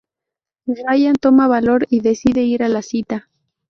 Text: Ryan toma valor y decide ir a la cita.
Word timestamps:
Ryan 0.65 1.13
toma 1.15 1.47
valor 1.47 1.85
y 1.91 1.99
decide 1.99 2.41
ir 2.41 2.63
a 2.63 2.69
la 2.69 2.81
cita. 2.81 3.29